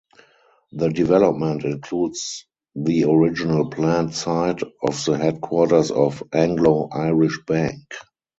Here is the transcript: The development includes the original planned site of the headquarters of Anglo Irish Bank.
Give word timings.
The 0.71 0.89
development 0.89 1.63
includes 1.63 2.47
the 2.73 3.03
original 3.03 3.69
planned 3.69 4.15
site 4.15 4.63
of 4.81 5.05
the 5.05 5.15
headquarters 5.15 5.91
of 5.91 6.23
Anglo 6.33 6.89
Irish 6.91 7.37
Bank. 7.45 7.83